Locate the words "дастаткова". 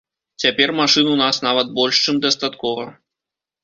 2.27-2.93